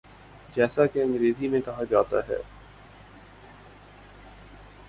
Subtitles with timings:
[0.55, 2.41] جیسا کہ انگریزی میں کہا جاتا ہے۔